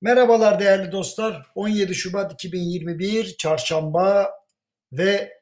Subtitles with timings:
[0.00, 1.46] Merhabalar değerli dostlar.
[1.54, 4.30] 17 Şubat 2021 Çarşamba
[4.92, 5.32] ve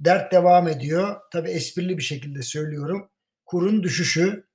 [0.00, 1.16] dert devam ediyor.
[1.32, 3.10] Tabi esprili bir şekilde söylüyorum.
[3.46, 4.46] Kurun düşüşü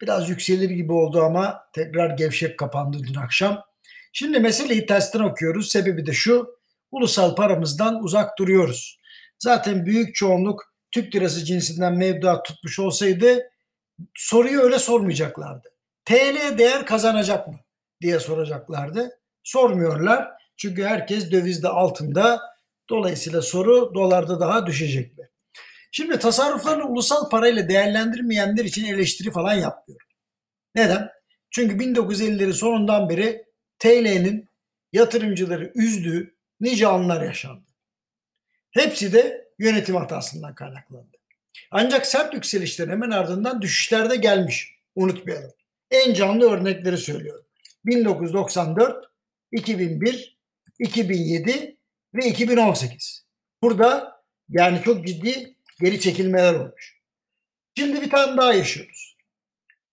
[0.00, 3.64] biraz yükselir gibi oldu ama tekrar gevşek kapandı dün akşam.
[4.12, 5.70] Şimdi meseleyi tersten okuyoruz.
[5.70, 6.56] Sebebi de şu.
[6.90, 8.98] Ulusal paramızdan uzak duruyoruz.
[9.38, 13.50] Zaten büyük çoğunluk Türk lirası cinsinden mevduat tutmuş olsaydı
[14.14, 15.68] soruyu öyle sormayacaklardı.
[16.04, 17.60] TL değer kazanacak mı?
[18.02, 19.10] Diye soracaklardı.
[19.42, 20.28] Sormuyorlar.
[20.56, 22.40] Çünkü herkes dövizde altında.
[22.90, 25.28] Dolayısıyla soru dolarda daha düşecek mi?
[25.92, 30.00] Şimdi tasarruflarını ulusal parayla değerlendirmeyenler için eleştiri falan yapmıyor.
[30.74, 31.08] Neden?
[31.50, 33.44] Çünkü 1950'lerin sonundan beri
[33.78, 34.48] TL'nin
[34.92, 37.70] yatırımcıları üzdüğü nice anlar yaşandı.
[38.70, 41.16] Hepsi de yönetim hatasından kaynaklandı.
[41.70, 44.74] Ancak sert yükselişlerin hemen ardından düşüşler de gelmiş.
[44.94, 45.52] Unutmayalım.
[45.90, 47.41] En canlı örnekleri söylüyorum.
[47.84, 49.04] 1994,
[49.52, 50.38] 2001,
[50.78, 51.78] 2007
[52.14, 53.26] ve 2018.
[53.62, 57.02] Burada yani çok ciddi geri çekilmeler olmuş.
[57.78, 59.16] Şimdi bir tane daha yaşıyoruz.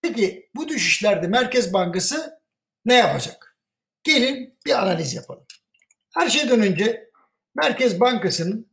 [0.02, 2.40] Peki bu düşüşlerde Merkez Bankası
[2.84, 3.56] ne yapacak?
[4.02, 5.46] Gelin bir analiz yapalım.
[6.14, 7.10] Her şeyden önce
[7.54, 8.70] Merkez Bankası'nın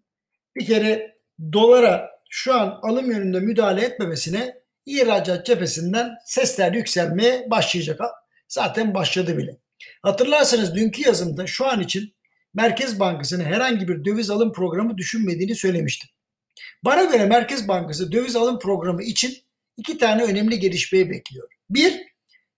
[0.56, 1.18] bir kere
[1.54, 8.02] dolara şu an alım yönünde müdahale etmemesine ihracat cephesinden sesler yükselmeye başlayacak.
[8.48, 9.58] Zaten başladı bile.
[10.02, 12.14] Hatırlarsanız dünkü yazımda şu an için
[12.54, 16.09] Merkez Bankası'nın herhangi bir döviz alım programı düşünmediğini söylemiştim.
[16.84, 19.38] Bana göre Merkez Bankası döviz alım programı için
[19.78, 21.48] iki tane önemli gelişmeyi bekliyor.
[21.70, 22.02] Bir,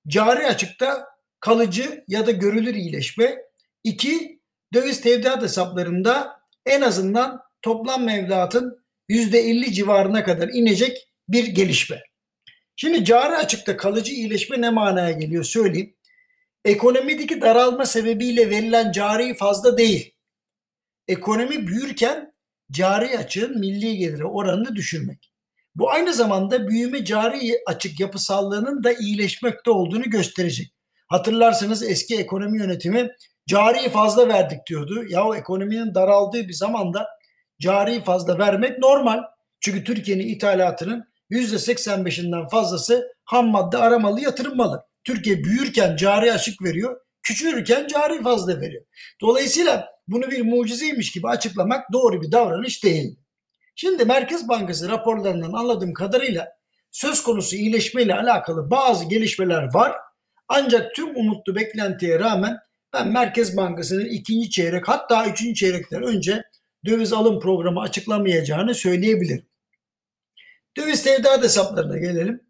[0.07, 1.07] cari açıkta
[1.39, 3.37] kalıcı ya da görülür iyileşme.
[3.83, 4.39] İki,
[4.73, 12.03] döviz tevdiat hesaplarında en azından toplam mevduatın %50 civarına kadar inecek bir gelişme.
[12.81, 15.95] Şimdi cari açıkta kalıcı iyileşme ne manaya geliyor söyleyeyim.
[16.65, 20.15] Ekonomideki daralma sebebiyle verilen cari fazla değil.
[21.07, 22.33] Ekonomi büyürken
[22.71, 25.33] cari açığın milli geliri oranını düşürmek.
[25.75, 30.73] Bu aynı zamanda büyüme cari açık yapısallığının da iyileşmekte olduğunu gösterecek.
[31.07, 33.11] Hatırlarsanız eski ekonomi yönetimi
[33.47, 35.03] cari fazla verdik diyordu.
[35.09, 37.07] Ya o ekonominin daraldığı bir zamanda
[37.61, 39.19] cari fazla vermek normal.
[39.59, 44.57] Çünkü Türkiye'nin ithalatının %85'inden fazlası ham madde aramalı, yatırım
[45.03, 48.85] Türkiye büyürken cari açık veriyor, küçülürken cari fazla veriyor.
[49.21, 53.19] Dolayısıyla bunu bir mucizeymiş gibi açıklamak doğru bir davranış değil.
[53.75, 56.47] Şimdi Merkez Bankası raporlarından anladığım kadarıyla
[56.91, 59.95] söz konusu iyileşmeyle alakalı bazı gelişmeler var.
[60.47, 62.57] Ancak tüm umutlu beklentiye rağmen
[62.93, 66.43] ben Merkez Bankası'nın ikinci çeyrek hatta üçüncü çeyrekten önce
[66.85, 69.48] döviz alım programı açıklamayacağını söyleyebilirim.
[70.77, 72.43] Döviz tevdiat hesaplarına gelelim.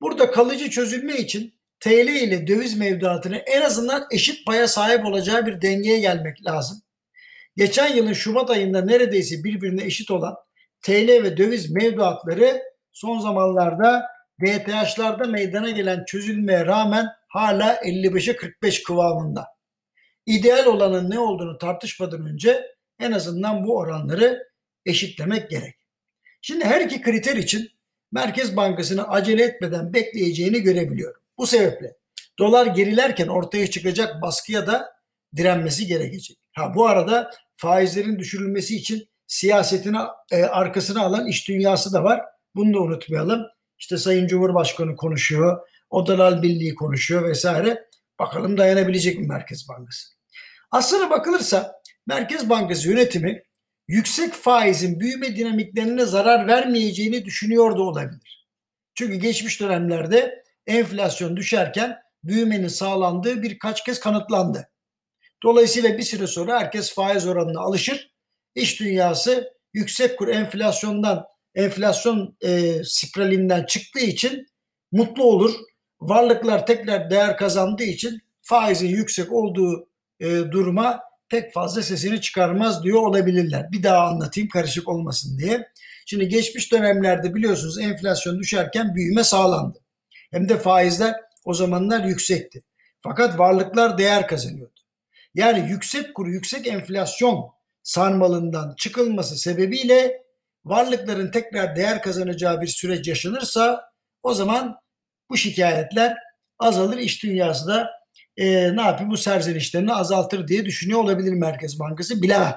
[0.00, 5.62] Burada kalıcı çözülme için TL ile döviz mevduatını en azından eşit paya sahip olacağı bir
[5.62, 6.82] dengeye gelmek lazım.
[7.56, 10.36] Geçen yılın Şubat ayında neredeyse birbirine eşit olan
[10.82, 14.06] TL ve döviz mevduatları son zamanlarda
[14.40, 19.46] DTH'larda meydana gelen çözülmeye rağmen hala 55'e 45 kıvamında.
[20.26, 22.66] İdeal olanın ne olduğunu tartışmadan önce
[23.00, 24.48] en azından bu oranları
[24.86, 25.83] eşitlemek gerek.
[26.46, 27.70] Şimdi her iki kriter için
[28.12, 31.20] Merkez Bankası'nı acele etmeden bekleyeceğini görebiliyorum.
[31.38, 31.96] Bu sebeple
[32.38, 34.92] dolar gerilerken ortaya çıkacak baskıya da
[35.36, 36.38] direnmesi gerekecek.
[36.52, 39.98] Ha bu arada faizlerin düşürülmesi için siyasetini
[40.30, 42.22] e, arkasına alan iş dünyası da var.
[42.54, 43.42] Bunu da unutmayalım.
[43.78, 47.84] İşte Sayın Cumhurbaşkanı konuşuyor, Odalar Birliği konuşuyor vesaire.
[48.18, 50.08] Bakalım dayanabilecek mi Merkez Bankası?
[50.70, 53.42] Aslına bakılırsa Merkez Bankası yönetimi
[53.88, 58.48] yüksek faizin büyüme dinamiklerine zarar vermeyeceğini düşünüyor da olabilir.
[58.94, 64.70] Çünkü geçmiş dönemlerde enflasyon düşerken büyümenin sağlandığı birkaç kez kanıtlandı.
[65.42, 68.14] Dolayısıyla bir süre sonra herkes faiz oranına alışır.
[68.54, 71.24] İş dünyası yüksek kur enflasyondan
[71.54, 74.46] enflasyon e, spiralinden çıktığı için
[74.92, 75.54] mutlu olur.
[76.00, 79.88] Varlıklar tekrar değer kazandığı için faizin yüksek olduğu
[80.20, 81.00] e, duruma
[81.34, 83.72] pek fazla sesini çıkarmaz diyor olabilirler.
[83.72, 85.68] Bir daha anlatayım karışık olmasın diye.
[86.06, 89.78] Şimdi geçmiş dönemlerde biliyorsunuz enflasyon düşerken büyüme sağlandı.
[90.30, 91.14] Hem de faizler
[91.44, 92.62] o zamanlar yüksekti.
[93.00, 94.80] Fakat varlıklar değer kazanıyordu.
[95.34, 97.50] Yani yüksek kuru, yüksek enflasyon
[97.82, 100.22] sarmalından çıkılması sebebiyle
[100.64, 103.90] varlıkların tekrar değer kazanacağı bir süreç yaşanırsa
[104.22, 104.76] o zaman
[105.30, 106.16] bu şikayetler
[106.58, 106.98] azalır.
[106.98, 107.90] İş dünyası da
[108.36, 112.54] e, ne yapayım bu serzenişlerini azaltır diye düşünüyor olabilir Merkez Bankası bilemem.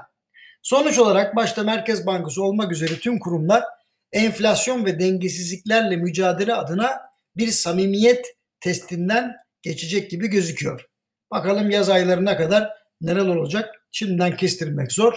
[0.61, 3.63] Sonuç olarak başta Merkez Bankası olmak üzere tüm kurumlar
[4.11, 6.99] enflasyon ve dengesizliklerle mücadele adına
[7.37, 8.25] bir samimiyet
[8.59, 10.85] testinden geçecek gibi gözüküyor.
[11.31, 12.69] Bakalım yaz aylarına kadar
[13.01, 13.75] neler olacak?
[13.91, 15.13] Şimdiden kestirmek zor.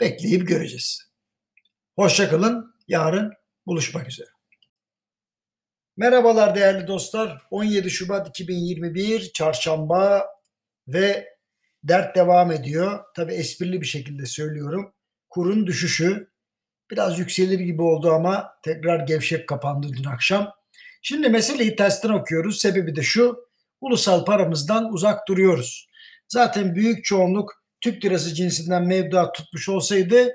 [0.00, 1.10] Bekleyip göreceğiz.
[1.96, 2.74] Hoşçakalın.
[2.88, 3.32] Yarın
[3.66, 4.33] buluşmak üzere.
[5.96, 7.42] Merhabalar değerli dostlar.
[7.50, 10.26] 17 Şubat 2021 Çarşamba
[10.88, 11.28] ve
[11.84, 13.04] dert devam ediyor.
[13.16, 14.92] Tabi esprili bir şekilde söylüyorum.
[15.30, 16.30] Kurun düşüşü
[16.90, 20.52] biraz yükselir gibi oldu ama tekrar gevşek kapandı dün akşam.
[21.02, 22.60] Şimdi meseleyi tersten okuyoruz.
[22.60, 23.48] Sebebi de şu.
[23.80, 25.88] Ulusal paramızdan uzak duruyoruz.
[26.28, 30.32] Zaten büyük çoğunluk Türk lirası cinsinden mevduat tutmuş olsaydı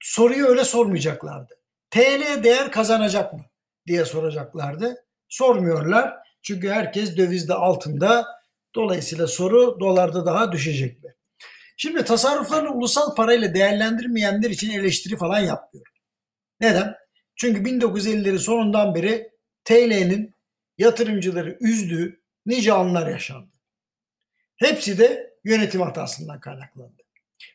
[0.00, 1.54] soruyu öyle sormayacaklardı.
[1.90, 3.49] TL değer kazanacak mı
[3.86, 4.96] diye soracaklardı.
[5.28, 6.14] Sormuyorlar.
[6.42, 8.26] Çünkü herkes dövizde altında.
[8.74, 11.14] Dolayısıyla soru dolarda daha düşecek mi?
[11.76, 15.86] Şimdi tasarruflarını ulusal parayla değerlendirmeyenler için eleştiri falan yapmıyor.
[16.60, 16.94] Neden?
[17.36, 19.30] Çünkü 1950'lerin sonundan beri
[19.64, 20.34] TL'nin
[20.78, 23.56] yatırımcıları üzdüğü nice anlar yaşandı.
[24.56, 27.02] Hepsi de yönetim hatasından kaynaklandı.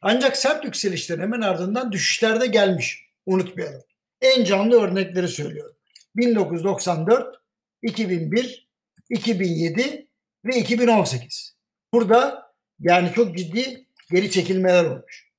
[0.01, 3.05] Ancak sert yükselişlerin hemen ardından düşüşler de gelmiş.
[3.25, 3.83] Unutmayalım.
[4.21, 5.74] En canlı örnekleri söylüyorum.
[6.15, 7.35] 1994,
[7.81, 8.69] 2001,
[9.09, 10.07] 2007
[10.45, 11.55] ve 2018.
[11.93, 15.31] Burada yani çok ciddi geri çekilmeler olmuş.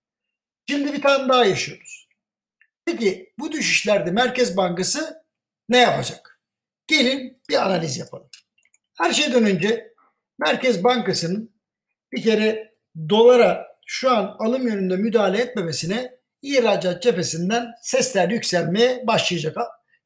[0.68, 2.08] Şimdi bir tane daha yaşıyoruz.
[2.84, 5.24] Peki bu düşüşlerde Merkez Bankası
[5.68, 6.40] ne yapacak?
[6.86, 8.28] Gelin bir analiz yapalım.
[8.98, 9.94] Her şeyden önce
[10.38, 11.54] Merkez Bankası'nın
[12.12, 12.74] bir kere
[13.08, 19.56] dolara şu an alım yönünde müdahale etmemesine ihracat cephesinden sesler yükselmeye başlayacak.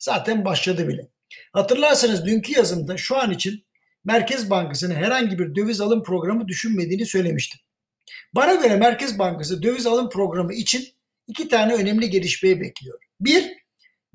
[0.01, 1.09] Zaten başladı bile.
[1.53, 3.65] Hatırlarsanız dünkü yazımda şu an için
[4.05, 7.61] Merkez Bankası'nın herhangi bir döviz alım programı düşünmediğini söylemiştim.
[8.35, 10.89] Bana göre Merkez Bankası döviz alım programı için
[11.27, 12.99] iki tane önemli gelişmeyi bekliyor.
[13.21, 13.53] Bir,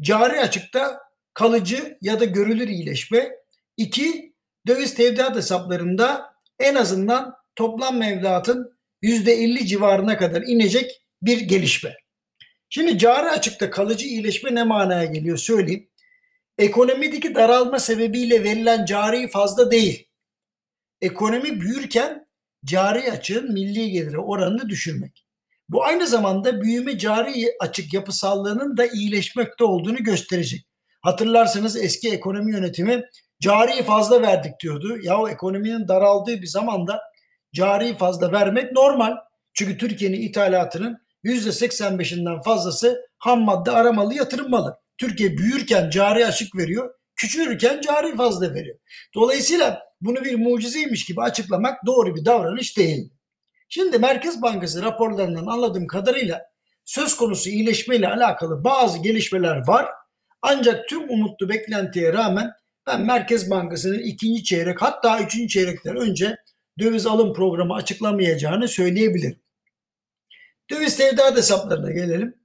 [0.02, 1.00] cari açıkta
[1.34, 3.32] kalıcı ya da görülür iyileşme.
[3.78, 4.34] İki,
[4.68, 11.94] döviz tevdiat hesaplarında en azından toplam mevduatın %50 civarına kadar inecek bir gelişme.
[12.70, 15.90] Şimdi cari açıkta kalıcı iyileşme ne manaya geliyor söyleyeyim.
[16.58, 20.08] Ekonomideki daralma sebebiyle verilen cari fazla değil.
[21.02, 22.28] Ekonomi büyürken
[22.66, 25.26] cari açığın milli geliri oranını düşürmek.
[25.70, 30.66] Bu aynı zamanda büyüme cari açık yapısallığının da iyileşmekte olduğunu gösterecek.
[31.02, 33.04] Hatırlarsanız eski ekonomi yönetimi
[33.42, 34.98] cari fazla verdik diyordu.
[35.02, 37.02] Ya o ekonominin daraldığı bir zamanda
[37.54, 39.16] cari fazla vermek normal.
[39.54, 44.78] Çünkü Türkiye'nin ithalatının %85'inden fazlası ham madde aramalı yatırım malı.
[44.98, 48.78] Türkiye büyürken cari açık veriyor, küçülürken cari fazla veriyor.
[49.16, 53.12] Dolayısıyla bunu bir mucizeymiş gibi açıklamak doğru bir davranış değil.
[53.70, 56.42] Şimdi Merkez Bankası raporlarından anladığım kadarıyla
[56.86, 59.86] söz konusu iyileşmeyle alakalı bazı gelişmeler var.
[60.42, 62.52] Ancak tüm umutlu beklentiye rağmen
[62.88, 66.38] ben Merkez Bankası'nın ikinci çeyrek hatta üçüncü çeyrekten önce
[66.80, 69.45] döviz alım programı açıklamayacağını söyleyebilirim.
[70.70, 72.36] Döviz tevdiat hesaplarına gelelim.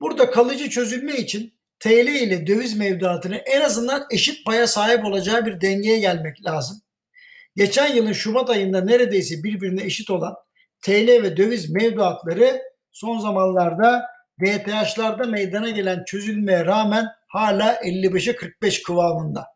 [0.00, 5.60] Burada kalıcı çözülme için TL ile döviz mevduatını en azından eşit paya sahip olacağı bir
[5.60, 6.82] dengeye gelmek lazım.
[7.56, 10.34] Geçen yılın Şubat ayında neredeyse birbirine eşit olan
[10.82, 14.06] TL ve döviz mevduatları son zamanlarda
[14.40, 19.46] DTH'larda meydana gelen çözülmeye rağmen hala 55'e 45 kıvamında.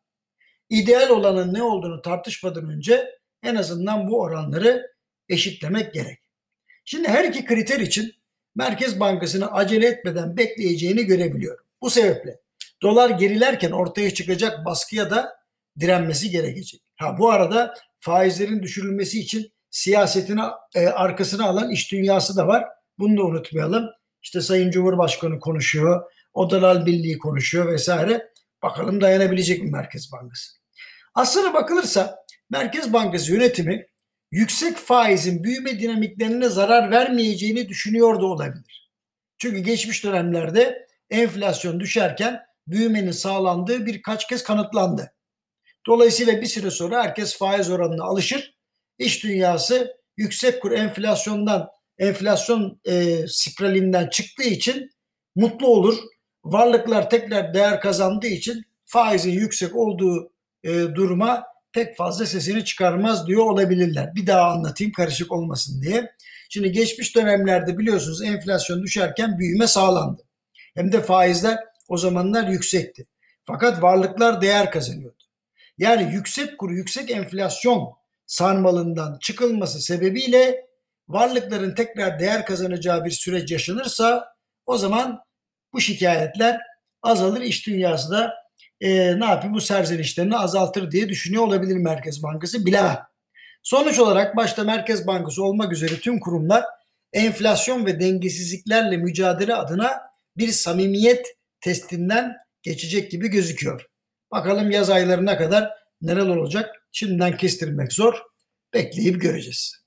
[0.68, 4.92] İdeal olanın ne olduğunu tartışmadan önce en azından bu oranları
[5.28, 6.18] eşitlemek gerek.
[6.90, 8.14] Şimdi her iki kriter için
[8.54, 11.64] Merkez Bankası'nı acele etmeden bekleyeceğini görebiliyorum.
[11.80, 12.40] Bu sebeple
[12.82, 15.36] dolar gerilerken ortaya çıkacak baskıya da
[15.80, 16.80] direnmesi gerekecek.
[16.96, 20.40] Ha bu arada faizlerin düşürülmesi için siyasetini
[20.74, 22.64] e, arkasına alan iş dünyası da var.
[22.98, 23.90] Bunu da unutmayalım.
[24.22, 28.28] İşte Sayın Cumhurbaşkanı konuşuyor, Odalar Birliği konuşuyor vesaire.
[28.62, 30.52] Bakalım dayanabilecek mi Merkez Bankası?
[31.14, 33.86] Aslına bakılırsa Merkez Bankası yönetimi
[34.30, 38.90] yüksek faizin büyüme dinamiklerine zarar vermeyeceğini düşünüyor da olabilir.
[39.38, 45.12] Çünkü geçmiş dönemlerde enflasyon düşerken büyümenin sağlandığı birkaç kez kanıtlandı.
[45.86, 48.54] Dolayısıyla bir süre sonra herkes faiz oranına alışır.
[48.98, 51.68] İş dünyası yüksek kur enflasyondan
[51.98, 54.90] enflasyon e, spiralinden çıktığı için
[55.36, 55.98] mutlu olur.
[56.44, 60.32] Varlıklar tekrar değer kazandığı için faizin yüksek olduğu
[60.64, 64.14] e, duruma pek fazla sesini çıkarmaz diyor olabilirler.
[64.14, 66.12] Bir daha anlatayım karışık olmasın diye.
[66.50, 70.22] Şimdi geçmiş dönemlerde biliyorsunuz enflasyon düşerken büyüme sağlandı.
[70.74, 71.58] Hem de faizler
[71.88, 73.06] o zamanlar yüksekti.
[73.44, 75.24] Fakat varlıklar değer kazanıyordu.
[75.78, 77.92] Yani yüksek kuru, yüksek enflasyon
[78.26, 80.66] sarmalından çıkılması sebebiyle
[81.08, 84.34] varlıkların tekrar değer kazanacağı bir süreç yaşanırsa
[84.66, 85.20] o zaman
[85.72, 86.60] bu şikayetler
[87.02, 87.40] azalır.
[87.40, 88.34] İş dünyası da
[88.80, 92.98] e, ne yapayım bu serzenişlerini azaltır diye düşünüyor olabilir Merkez Bankası bilemem.
[93.62, 96.64] Sonuç olarak başta Merkez Bankası olmak üzere tüm kurumlar
[97.12, 100.00] enflasyon ve dengesizliklerle mücadele adına
[100.36, 101.26] bir samimiyet
[101.60, 103.86] testinden geçecek gibi gözüküyor.
[104.30, 105.70] Bakalım yaz aylarına kadar
[106.02, 108.14] neler olacak şimdiden kestirmek zor.
[108.74, 109.84] Bekleyip göreceğiz.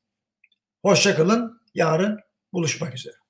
[0.81, 1.63] Hoşçakalın.
[1.75, 2.19] Yarın
[2.53, 3.22] buluşmak üzere.